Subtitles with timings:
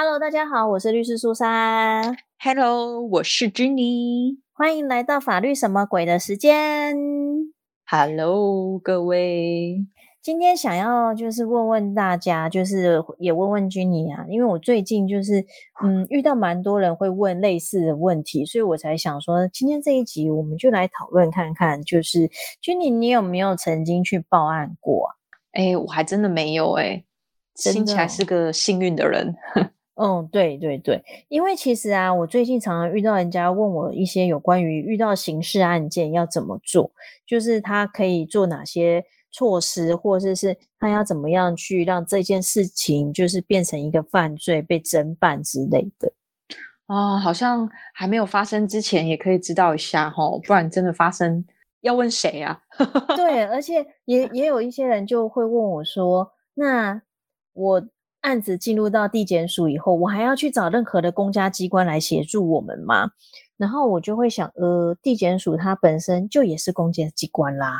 [0.00, 2.16] Hello，大家好，我是律师苏珊。
[2.38, 4.38] Hello，我是 Jenny。
[4.52, 6.96] 欢迎来到法律什么鬼的时间。
[7.84, 9.84] Hello，各位。
[10.22, 15.44] 今天想要就是问问大家，就是也问问君妮啊，因为我最近就是
[15.82, 22.28] 嗯遇到蛮多人会问类似的问题，所以我才想说，今天这一集我们就来讨论看看，就是
[22.62, 25.10] Jenny，你有没有曾经去报案过啊？
[25.54, 27.02] 哎、我还真的没有哎、
[27.56, 29.34] 听起来哦是个幸运的人。
[30.00, 36.90] 嗯，对对对，因为其实啊，我最近常常遇到人家问我一些有关于遇到刑事案件要怎么做，
[37.26, 46.12] 就是他可以做哪些措施，或者是他要怎么样去让这件事情就是变成一个犯罪被侦办之类的。
[46.86, 51.44] 啊、好像还没有发生之前，也可以知道一下哈，不然真的发生
[51.80, 52.58] 要问谁啊？
[53.16, 57.02] 对，而且也也有一些人就会问我说：“那
[57.52, 57.82] 我
[58.20, 63.10] 案子进入到地检署以后，我还要去找任何的公家机关来协助我们吗？”
[63.56, 67.78] 然后我就会想，呃，地检署它本身就也是公家机关啦。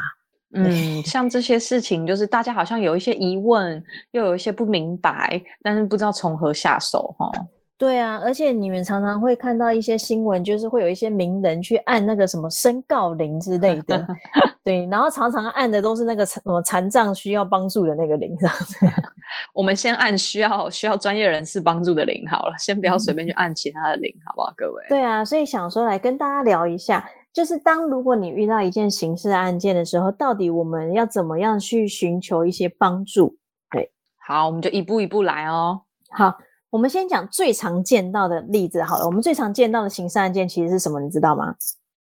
[0.53, 7.30] 嗯，像这些事情，就是大家好像有一些疑问，又有一些不明白，但是不知道从何下手哈。
[7.79, 14.05] 对啊，而且你们常常会看到一些新闻，就是会有一些名人去按那个什么申告铃之类的，
[14.65, 18.85] 对，然后常常按的都是那个残什么残障需要帮助的那个铃，这样子。
[19.55, 24.83] 我们先按需要需要专业人士帮助的铃好了，先不要随便去按其他的铃，好不好，各位？
[24.89, 33.37] 对啊，所以想说来跟大家聊一下，就是当如果你遇到一件刑事案件的时候，到底我们要怎么样去寻求一些帮助？
[33.70, 33.92] 对
[34.27, 35.83] 好，我们就一步一步来哦。
[36.11, 36.37] 好，
[36.70, 39.06] 我们先讲最常见到的例子好了。
[39.06, 41.00] 我们最常见到的刑事案件其实是什么？
[41.00, 41.55] 你知道吗？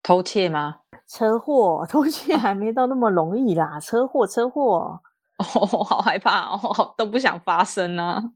[0.03, 0.77] 偷窃吗？
[1.07, 3.79] 车祸， 偷窃还没到那么容易啦。
[3.79, 5.01] 车祸，车祸，
[5.39, 5.45] 哦，
[5.85, 8.33] 好害怕哦，都不想发生啊。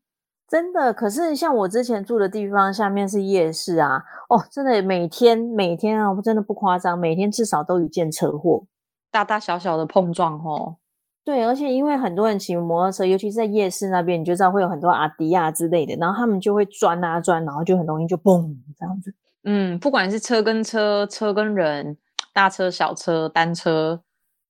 [0.49, 0.93] 真的。
[0.93, 8.65] 可是像我之前住的地方下面是夜市啊，哦，真的每天每天啊，我真的不夸张，每天至少都一件车祸。
[9.11, 10.77] 大大小小的碰撞哦，
[11.25, 19.15] 对，而且因为很多人骑摩托车，尤其是在夜市那边，你就知道会有很多阿迪亚之类的，然后他们就会钻啊钻，然后就很容易就嘣这样子。
[19.45, 21.97] 嗯，不管是车跟车、车跟人、
[22.33, 24.01] 大车、小车、单车，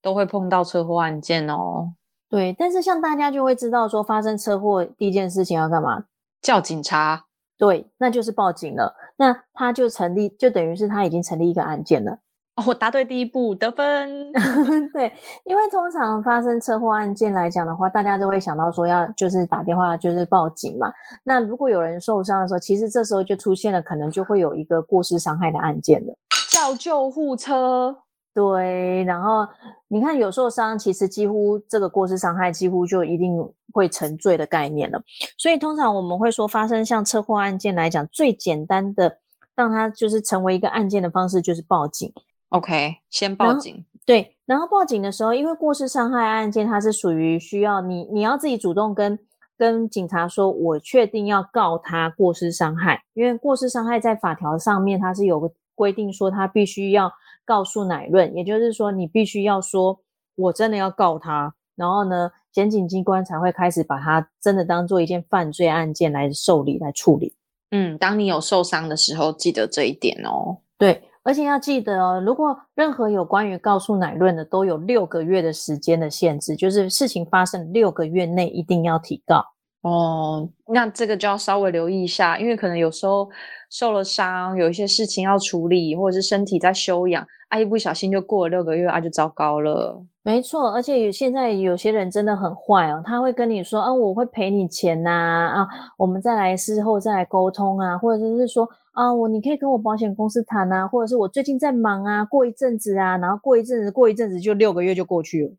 [0.01, 1.93] 都会碰到车祸案件哦。
[2.31, 6.05] 对，但是像大家就会知道说，发生车祸第一件事情要干嘛？
[6.41, 7.27] 叫警察，
[7.59, 8.97] 对，那就是报警了。
[9.17, 12.19] 那他就成立，就等于是他已经成立一个案件了。
[12.57, 14.31] 哦，我答对第一步，得分。
[14.93, 15.11] 对，
[15.45, 20.93] 因为通常发生车祸案件来讲的话，大家都会想到说要就是打电话就是报警嘛。
[21.25, 26.15] 那如果有人受伤的时候，其实这时候就出现了可能就会有一个过失伤害的案件了。
[26.51, 27.97] 叫救护车。
[28.35, 29.47] 对，然后
[29.89, 33.35] 你看有受伤，其实几乎这个过失伤害几乎就一定
[33.73, 35.03] 会成罪的概念了。
[35.39, 39.19] 所以通常我们会说，发生像车祸案件来讲，最简单的
[39.55, 42.13] 让它就是成为一个案件的方式就是报警。
[42.53, 43.85] OK，先报警。
[44.05, 49.19] 对，然后报警的时候，因为过失伤害案件它是属于需要你你要自己主动跟
[49.57, 57.13] 跟警察说，我确定要告他过失伤害，因为过失伤害在法条上面它是有个规定说，他必须要
[57.45, 60.01] 告诉乃论，也就是说你必须要说
[60.35, 67.35] 我真的要告他，然后呢，检警机关才会开始把他真的当做一件犯罪案件来受理来处理。
[67.71, 70.59] 嗯，当你有受伤的时候，记得这一点哦。
[70.77, 79.45] 对，而且要记得哦，如果任何有关于告诉乃论的，都有六个月的时间的限制，就是事情发生六个月内一定要提告。
[79.83, 83.29] 哦，那这个就要稍微留意一下，因为可能有时候
[83.71, 90.01] 受了伤，有一些事情要处理，或者是身体在休养，啊，一不小心就过了六个月，啊，就糟糕了。
[90.23, 95.69] 没错，而且有现在有些人真的很坏哦，他会跟你说啊，我会赔你钱呐、啊，
[95.99, 105.53] 我们再来事后再来沟通啊，或者是说啊，我你可以跟我保险公司谈啊，或者是我最近在忙啊，过一阵子啊，然后过一阵子过一阵子就六个月就过去了。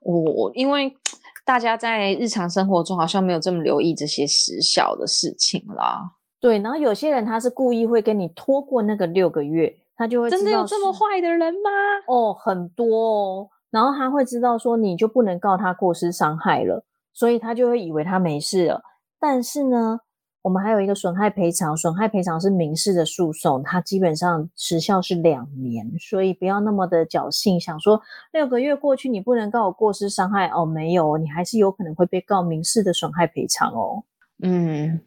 [0.00, 0.94] 我因为
[1.44, 6.12] 大家在日常生活中好像没有这么留意这些时效的事情啦。
[6.40, 11.70] 对，然后有些人他是故意会跟你拖过那个六个月，他就会真的有这么坏的人吗？
[12.06, 13.48] 哦，很多哦。
[13.70, 18.80] 然后他会知道说你就不能告他过失伤害了，所以他就会以为他没事了。
[19.18, 20.00] 但是呢，
[20.42, 28.00] 我们还有一个损害赔偿，损害赔偿是民事的诉讼，它基本上时效是两年，所以不要那么的侥幸，想说
[28.32, 34.04] 六个月过去你不能告我过失伤害哦，没有，你还是有可能会被告民事的损害赔偿哦。
[34.42, 35.00] 嗯，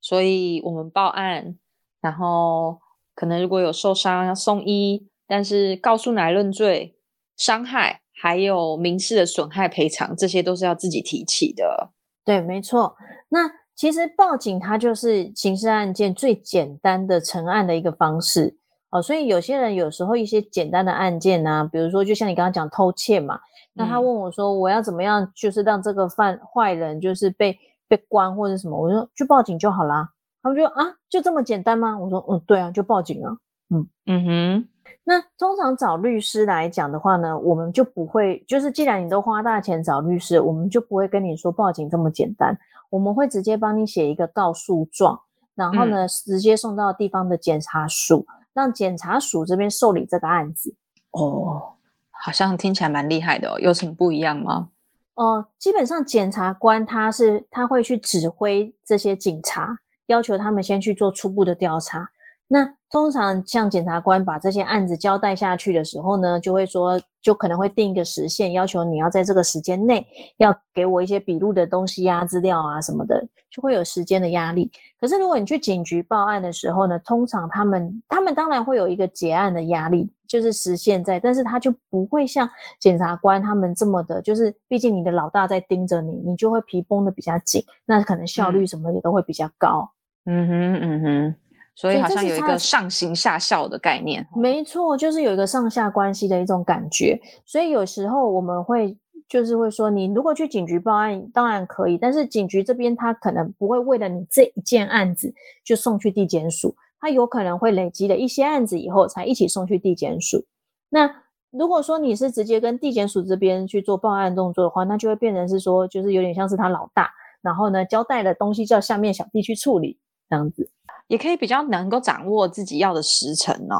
[0.00, 1.56] 所以我们报案，
[2.02, 2.78] 然后
[3.14, 6.94] 可能如果有受伤要送医，但是告诉乃论罪、
[7.38, 11.92] 伤害还有民事的损害赔偿，这些都是要自己提起的。
[12.22, 12.94] 对，没错。
[13.30, 18.56] 那其实报警它就是刑事案件最简单的成案的一个方式
[18.90, 23.40] 哦，所以有些人有时候一些简单的案件呢，比如说就像你刚刚讲偷窃嘛，
[23.72, 30.08] 那他问我说我要怎么样，就是让这个犯坏人就是被被关或者什么，我说去报警就好啦。
[30.42, 31.98] 他们就啊就这么简单吗？
[31.98, 33.36] 我说嗯对啊，就报警啊，
[33.70, 34.68] 嗯嗯哼。
[35.02, 42.56] 那通常找律师来讲的话呢，我们就不会，就是既然你都花大钱找律师，我们就不会跟你说报警这么简单，
[42.90, 45.20] 我们会直接帮你写一个告诉状，
[45.54, 50.74] 然后呢，直接送到地方的检察署，让检察署这边受理这个案子。
[51.10, 51.74] 哦，
[52.10, 54.68] 好像听起来蛮厉害的哦，有什么不一样吗？
[55.14, 62.10] 哦，基本上检察官他是他会去指挥这些警察，要求他们先去做初步的调查。
[62.46, 70.06] 那通常像检察官把这些案子交代下去的时候呢，就会说，就可能会定一个时限，要求你要在这个时间内
[70.36, 74.70] 要给我一些笔录的东西啊、资料啊什么的，就会有时间的压力。
[75.00, 82.48] 可是如果你去警局报案的时候呢，通常他们他们当然会有一个结案的压力，就是时限在，但是他就不会像
[82.78, 89.90] 检察官他们这么的，就是毕竟你的老大在盯着你，你就会皮绷的比较紧，那可能效率什么也都会比较高。
[90.26, 91.34] 嗯哼，嗯哼。
[91.74, 97.20] 所以好像有一个上行下效的概念，没错，就是有一个上下关系的一种感觉。
[97.44, 98.96] 所以有时候我们会
[99.28, 105.34] 就是会说，你如果去警局报案，当然可以，但是警局这边他可能不会为了你这一件案子
[105.64, 110.44] 就送去地检署，他有可能会累积了一些案子以后才一起送去地检署。
[110.90, 111.10] 那
[111.50, 117.10] 如果说你是直接跟地检署这边去做报案动作的话，那就会变成是说，就是有点像是他老大，
[117.42, 119.98] 然后呢交代的东西叫下面小弟去处理
[120.28, 120.70] 这样子。
[121.08, 123.74] 也可以比较能够掌握自己要的时辰呢。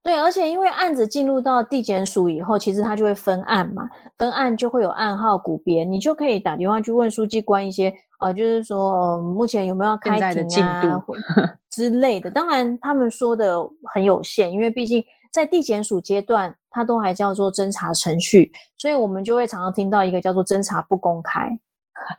[0.00, 3.82] 对，而且因为案子进入到地检署以后，其实它就会分案嘛，
[4.16, 11.02] 分案就会有案号股别，你就可以打电话去问书记官一些，呃，就是说目前有没有开庭啊
[11.68, 12.30] 之类的。
[12.30, 13.58] 当然他们说的
[13.92, 21.50] 很有限，因为毕竟在地检署阶段，它都还叫做侦查程序，所以我们就会常常听到一个叫做侦查不公开。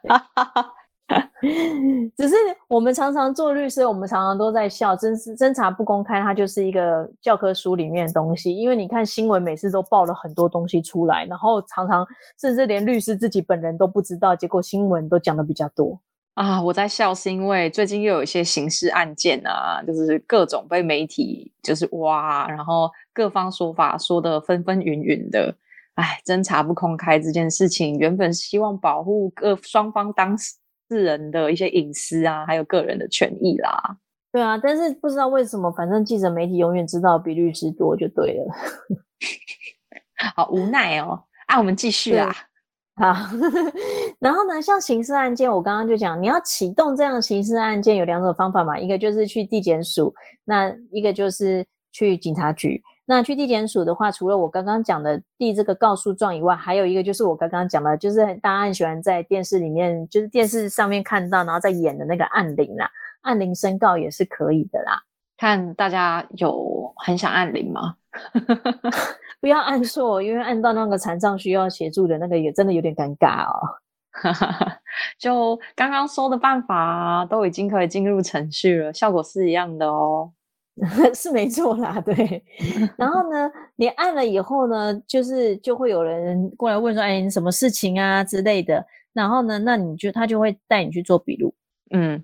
[2.16, 2.36] 只是
[2.68, 8.56] 我们常常做律师，我们常常都在笑，侦侦查不公开，它就是一个教科书里面的东西。
[8.56, 12.06] 因为你看新闻，每次都报了很多东西出来，然后常常
[12.40, 16.00] 甚至连律师自己本人都不知道，结果新闻都讲的比较多
[16.36, 16.62] 啊。
[16.62, 25.56] 我在笑是因为最近又有一些刑事案件啊，就是各种被媒体就是挖，然后各方说法说的纷纷纭纭的。
[25.96, 30.34] 哎，侦查不公开这件事情，原本希望保护各双方当
[30.90, 30.96] 事。
[30.96, 33.98] 世人的一些隐私啊，还有个人的权益啦。
[34.32, 38.56] 对啊，但是不知道为什么，反正记者媒体永远知道比律师多就对了。
[40.36, 41.24] 好无奈哦。
[41.46, 42.34] 啊，我们继续啊。
[42.96, 43.14] 好，
[44.20, 50.14] 然后呢，像刑事案件，我刚刚就讲，你要启动这样刑事案件有两种方法嘛，一个就是去地检署，
[50.44, 52.82] 那一个就是去警察局。
[53.12, 62.88] 那去地检署的话，除了我刚刚讲的递这个告诉状以外，还有一个就是我刚刚讲的，就是大家很喜欢在电视里面，就是电视上面看到，然后在演的那个按铃啦，
[63.22, 65.02] 按铃申告也是可以的啦。
[65.38, 67.96] 看大家有很想按铃吗？
[69.42, 73.58] 不要按错，因为按到那个残障需要协助的那个也真的有点尴尬哦。
[75.18, 80.32] 就刚刚说的办法都已经可以进入程序了，效果是一样的哦。
[81.14, 82.44] 是没错啦， 对。
[82.98, 91.54] 然后呢，你按了以后呢，就是就会有人过来问说：“哎，你什么事情啊之类的。”然后呢，那你就他就会带你去做笔录。
[91.92, 92.24] 嗯，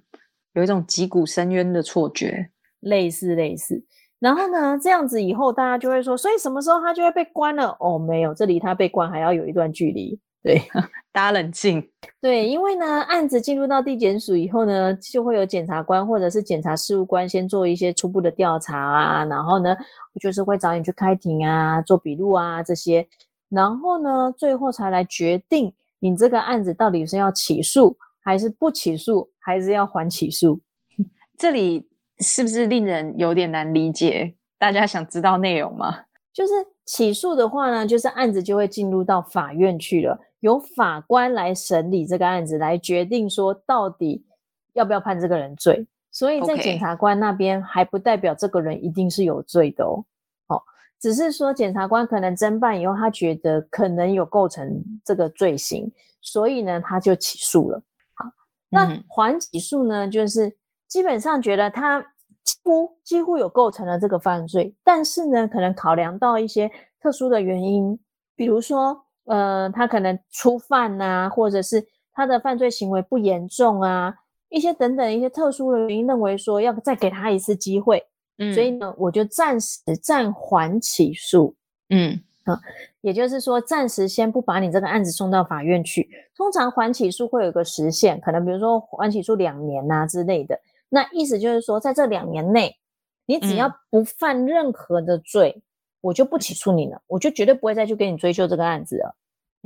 [0.53, 2.49] 有一种击鼓深渊的错觉，
[2.81, 3.83] 类似类似。
[4.19, 10.19] 然后呢，这样子以后大家就会说：“所以什么时候他就会被关了？”哦，没有，这离他被关还要有一段距离。
[10.45, 10.61] 对，
[11.11, 11.83] 大家冷静。
[12.21, 19.75] 对，因为呢，案子进入到地检署以后呢，就会有检察官或者是检察事务官先做一些初步的调查啊，然后呢，
[20.21, 23.07] 就是会找你去开庭啊，做笔录啊这些，
[23.49, 30.61] 然后呢，最后才来决定你这个案子到底是要起诉还是不起诉，还是要缓起诉。
[31.39, 34.35] 这里是不是令人有点难理解？
[34.59, 36.04] 大家想知道内容吗？
[36.35, 40.19] 就是起诉的话呢，就是案子就会进入到法院去了。
[40.41, 44.25] 由法官来审理这个案子，来决定说到底
[44.73, 45.87] 要不要判这个人罪。
[46.11, 50.03] 所以在检察官那边还不代表这个人一定是有罪的哦。
[50.47, 50.61] 哦，
[50.99, 55.89] 只是说检察官可能侦办以后，他觉得可能有构成这个罪行，
[56.21, 57.81] 所以呢他就起诉了。
[58.13, 58.25] 好，
[58.69, 60.55] 那缓起诉呢，就是
[60.87, 62.05] 基本上觉得他
[62.45, 66.71] 几乎几乎有构成了这个犯罪，但是呢，可能考量到一些
[67.01, 67.99] 特殊的原因，
[68.37, 69.01] 比如说。
[69.27, 71.83] 呃，他可能初犯呐，或者是
[72.13, 74.13] 他的犯罪行为不严重啊，
[74.49, 78.05] 一些等等一些特殊的原因，认为说要再给他一次机会，
[78.37, 81.55] 嗯，所以呢，我就暂时暂缓起诉。
[81.89, 82.61] 嗯啊
[83.01, 86.07] 也就是说，暂时先不把你这个案子送到法院去。
[86.37, 90.55] 通常缓起诉会有个时限，可能比如说缓起诉两年呐、之类的。
[90.89, 92.75] 那意思就是说，在这两年内，
[93.25, 95.61] 你只要嗯不犯任何的罪，
[96.01, 99.15] 我就不起诉你了，我就绝对不会再去给你追究这个案子了。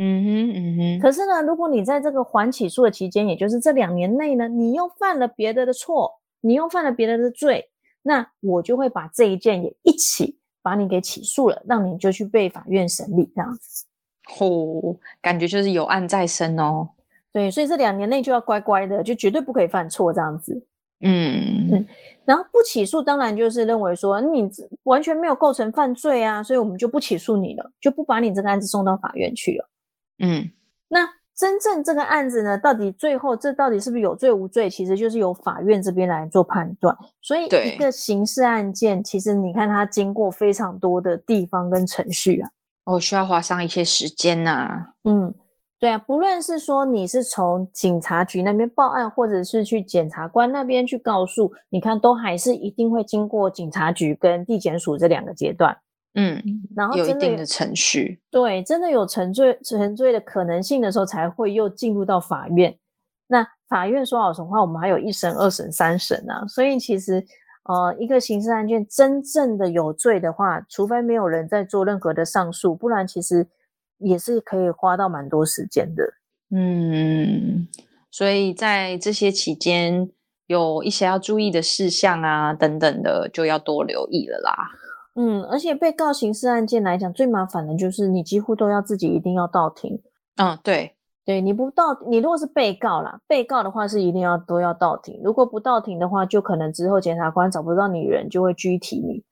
[0.02, 6.10] 嗯哼嗯哼，可是呢，如果你在这个缓起诉的期间，也就是这两年内呢，你又犯了别的的错，
[6.40, 7.70] 你又犯了别的的罪，
[8.02, 13.86] 那我就会把这一件也一起把你给起诉了，让你就去被法院审理这样子。
[14.40, 16.88] 哦，感觉就是有案在身哦。
[17.34, 20.66] 对，所以这两年内就要乖乖的，就绝对不可以犯错这样子。
[21.02, 21.88] 嗯嗯
[22.26, 29.70] 然后不起诉，当然就是认为说你这完全没有构成犯罪啊，所以我们就不起诉你了，就不把你这个案子送到法院去了。
[30.20, 30.50] 嗯
[30.90, 36.94] 那真正这个案子呢，到底最后这到底是不是有罪无罪，其实就是由法院这边来做判断。
[37.22, 42.50] 所以一个刑事案件，其实你看它经过非常多的地方跟程序啊。
[42.84, 45.34] 我需要花上一些时间呐、嗯，
[45.80, 55.78] 对啊，不论是说你是从警察局那边报案，或者是去检察官那边去告诉，你看都还是一定会经过警察局跟地检署这两个阶段，
[56.16, 56.44] 嗯，
[56.76, 58.20] 然后有一定的程序。
[58.30, 62.78] 对，真的有沉罪沉罪的可能性的时候，才会又进入到法院。
[63.28, 67.26] 那法院说老实话，我们还有一审、二审、三审啊，所以其实
[67.64, 73.48] 呃，一个刑事案件真正的有罪的话，除非没有人在做任何的上诉，不然其实
[74.00, 76.04] 也是可以花到蛮多时间的。
[76.52, 77.68] 嗯，
[78.10, 80.10] 所以在这些期间，
[80.48, 84.56] 有一些要注意的事项啊，等等的，就要多留意了啦。
[85.16, 90.02] 嗯，而且被告刑事案件来讲，最麻烦的就是你几乎都要自己一定要到庭。
[90.38, 95.20] 嗯，对，对，你不到，你如果是被告啦，被告的话是一定要都要到庭。
[95.24, 99.24] 如果不到庭的话，就可能之后检察官找不到你人，就会拘提你。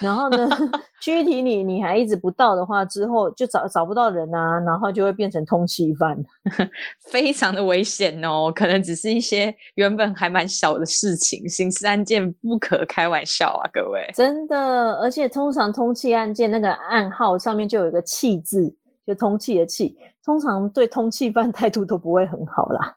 [0.00, 0.48] 然后呢，
[1.00, 6.16] 拘提你，你还一直不到的话，之后就找找不到人啊，然后就会变成通缉犯。
[7.10, 14.10] 非常的危险哦，可能只是一些原本还蛮小的事情，刑事案件不可开玩笑啊，各位。
[14.14, 18.74] 真的，而且通常通缉案件那个暗号上面就有一个“气”字，
[19.06, 22.94] 就通缉的“气”，通常对通缉犯态度都不会很好啦。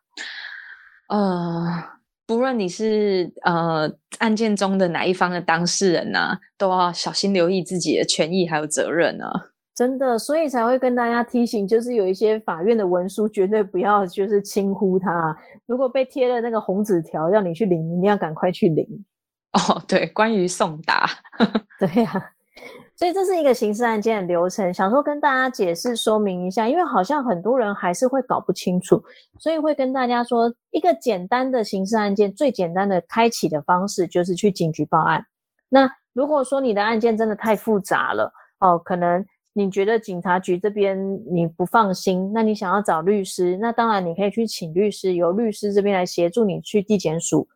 [1.09, 1.65] 呃，
[2.29, 9.31] 不论你是呃案件中的哪一方的当事人呐、都要小心留意自己的权益还有责任啊。
[9.73, 15.35] 真的，所以才会跟大家提醒，就是有一些法院的文书绝对不要就是轻忽它。
[15.65, 18.85] 如果被贴了那个红纸条要你去领，你一定要赶快去领。
[19.53, 21.09] 哦，对，关于送达，
[21.79, 22.31] 对呀、
[22.99, 29.01] 所以这是一个刑事案件的流程，想说跟大家解释说明一下，因为好像很多人还是会搞不清楚，
[29.37, 35.25] 所以会跟大家说，一个简单的刑事案件最简单的开启的方式就是去警局报案。
[35.69, 40.99] 那如果说你的案件真的太复杂了，哦，可能你觉得警察局这边
[41.33, 47.47] 你不放心，那你想要找律师，那当然你可以去请律师，由律师这边来协助你去地检署。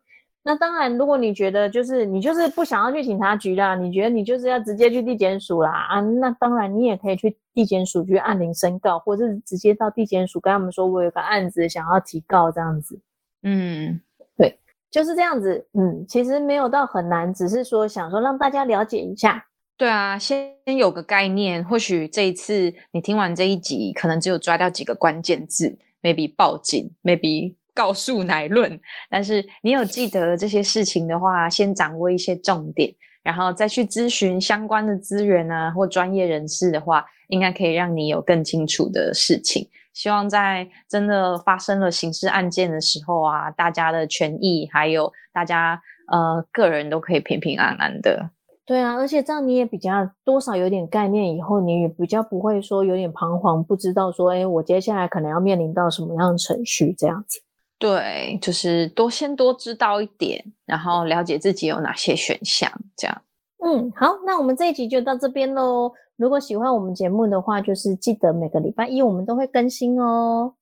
[0.46, 13.00] 那当然，如果你觉得就是你就是不想要去警察局啦，你觉得你就是要直接去地检署啦啊，那当然你也可以去地检署去按铃申告，或者是直接到地检署跟他们说，我有个案子想要提告这样子，
[13.42, 13.98] 嗯，
[14.36, 14.58] 对
[14.90, 15.66] 就是这样子。
[15.72, 19.46] 嗯，其实没有到很难，只是说想说让大家了解一下。
[19.78, 39.68] 对啊，先有个概念，或许这一次你听完这一集，可能只有抓到几个关键字，maybe 报警，maybe 告诉乃论，但是你有记得这些事情的话，先掌握一些重点，然后再去咨询相关的资源啊或专业人士的话，应该可以让你有更清楚的事情。
[39.92, 48.30] 希望在真的发生了刑事案件的时候啊，大家的权益还有大家呃个人都可以平平安安的。
[48.66, 57.40] 对啊，而且这样你也比较多少有点概念，以后你也比较不会说有点彷徨，不知道说，哎，我接下来可能要面临到什么样的程序这样子。
[57.78, 63.22] 对，就是多先多知道一点，然后了解自己有哪些选项，这样。
[63.64, 65.92] 嗯，好，那我们这一集就到这边喽。
[66.16, 70.54] 如果喜欢我们节目的话，就是记得每个礼拜一我们都会更新哦。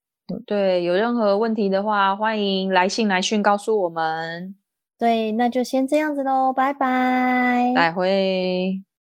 [0.47, 4.55] 对，有任何问题的话，欢迎来信来讯告诉我们。
[4.99, 7.73] 对，那就先这样子喽，拜拜。
[7.75, 8.83] 再会。